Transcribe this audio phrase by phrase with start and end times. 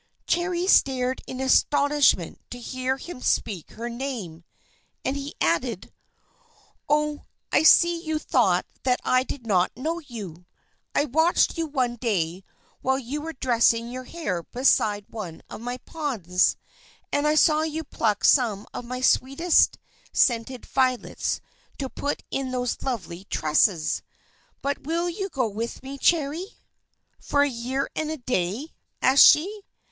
[0.25, 4.43] Cherry stared in astonishment to hear him speak her name;
[5.05, 5.93] and he added:
[6.89, 7.25] "Oh!
[7.51, 10.47] I see you thought that I did not know you!
[10.95, 12.43] I watched you one day
[12.81, 16.57] while you were dressing your hair beside one of my ponds;
[17.13, 19.77] and I saw you pluck some of my sweetest
[20.11, 21.41] scented violets
[21.77, 24.01] to put in those lovely tresses!
[24.63, 26.57] But will you go with me, Cherry?"
[27.19, 28.73] "For a year and a day?"
[29.03, 29.61] asked she.